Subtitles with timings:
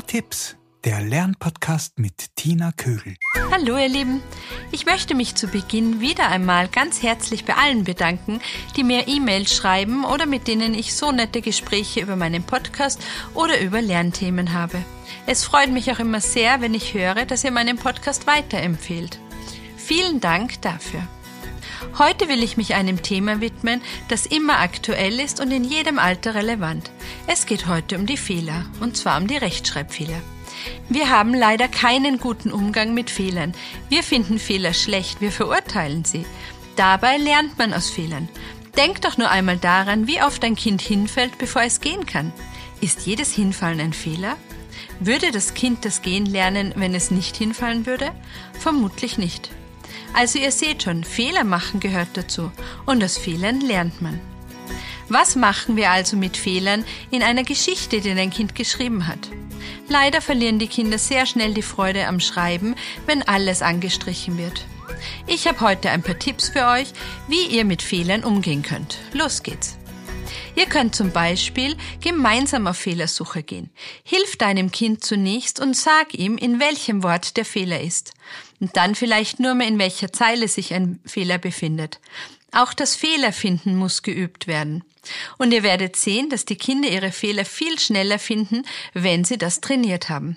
[0.00, 3.16] Tipps, der Lernpodcast mit Tina Kögel.
[3.50, 4.22] Hallo ihr Lieben,
[4.70, 8.40] ich möchte mich zu Beginn wieder einmal ganz herzlich bei allen bedanken,
[8.76, 13.00] die mir E-Mails schreiben oder mit denen ich so nette Gespräche über meinen Podcast
[13.34, 14.84] oder über Lernthemen habe.
[15.26, 19.18] Es freut mich auch immer sehr, wenn ich höre, dass ihr meinen Podcast weiterempfehlt.
[19.76, 21.06] Vielen Dank dafür.
[21.98, 26.34] Heute will ich mich einem Thema widmen, das immer aktuell ist und in jedem Alter
[26.34, 26.90] relevant.
[27.26, 30.20] Es geht heute um die Fehler, und zwar um die Rechtschreibfehler.
[30.88, 33.54] Wir haben leider keinen guten Umgang mit Fehlern.
[33.88, 36.24] Wir finden Fehler schlecht, wir verurteilen sie.
[36.76, 38.28] Dabei lernt man aus Fehlern.
[38.76, 42.32] Denk doch nur einmal daran, wie oft ein Kind hinfällt, bevor es gehen kann.
[42.80, 44.36] Ist jedes Hinfallen ein Fehler?
[45.00, 48.10] Würde das Kind das Gehen lernen, wenn es nicht hinfallen würde?
[48.58, 49.50] Vermutlich nicht.
[50.14, 52.52] Also ihr seht schon, Fehler machen gehört dazu
[52.86, 54.20] und aus Fehlern lernt man.
[55.08, 59.18] Was machen wir also mit Fehlern in einer Geschichte, die ein Kind geschrieben hat?
[59.88, 62.74] Leider verlieren die Kinder sehr schnell die Freude am Schreiben,
[63.06, 64.64] wenn alles angestrichen wird.
[65.26, 66.92] Ich habe heute ein paar Tipps für euch,
[67.28, 68.98] wie ihr mit Fehlern umgehen könnt.
[69.12, 69.76] Los geht's!
[70.56, 73.70] Ihr könnt zum Beispiel gemeinsam auf Fehlersuche gehen.
[74.04, 78.14] Hilf deinem Kind zunächst und sag ihm, in welchem Wort der Fehler ist.
[78.60, 82.00] Und dann vielleicht nur mehr in welcher Zeile sich ein Fehler befindet.
[82.52, 84.84] Auch das Fehlerfinden muss geübt werden.
[85.38, 89.60] Und ihr werdet sehen, dass die Kinder ihre Fehler viel schneller finden, wenn sie das
[89.60, 90.36] trainiert haben.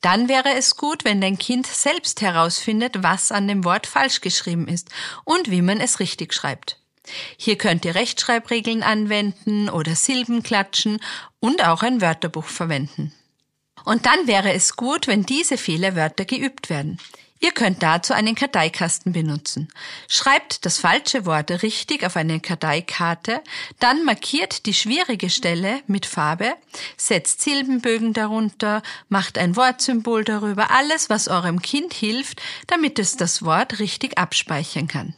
[0.00, 4.66] Dann wäre es gut, wenn dein Kind selbst herausfindet, was an dem Wort falsch geschrieben
[4.66, 4.88] ist
[5.24, 6.78] und wie man es richtig schreibt.
[7.36, 11.00] Hier könnt ihr Rechtschreibregeln anwenden oder Silben klatschen
[11.40, 13.12] und auch ein Wörterbuch verwenden.
[13.84, 16.98] Und dann wäre es gut, wenn diese Fehlerwörter geübt werden.
[17.42, 19.68] Ihr könnt dazu einen Karteikasten benutzen.
[20.08, 23.40] Schreibt das falsche Wort richtig auf eine Karteikarte,
[23.78, 26.52] dann markiert die schwierige Stelle mit Farbe,
[26.98, 33.42] setzt Silbenbögen darunter, macht ein Wortsymbol darüber, alles, was eurem Kind hilft, damit es das
[33.42, 35.14] Wort richtig abspeichern kann.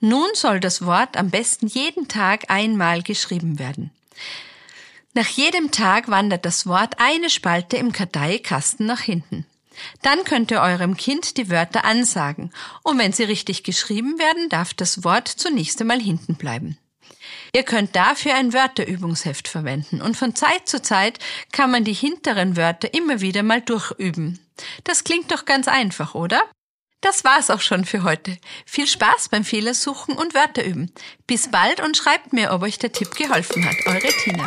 [0.00, 3.92] Nun soll das Wort am besten jeden Tag einmal geschrieben werden.
[5.16, 9.46] Nach jedem Tag wandert das Wort eine Spalte im Karteikasten nach hinten.
[10.02, 12.52] Dann könnt ihr eurem Kind die Wörter ansagen,
[12.82, 16.78] und wenn sie richtig geschrieben werden, darf das Wort zunächst einmal hinten bleiben.
[17.52, 21.20] Ihr könnt dafür ein Wörterübungsheft verwenden und von Zeit zu Zeit
[21.52, 24.40] kann man die hinteren Wörter immer wieder mal durchüben.
[24.82, 26.42] Das klingt doch ganz einfach, oder?
[27.04, 28.38] Das war's auch schon für heute.
[28.64, 30.90] Viel Spaß beim Fehlersuchen und Wörter üben.
[31.26, 33.76] Bis bald und schreibt mir, ob euch der Tipp geholfen hat.
[33.84, 34.46] Eure Tina.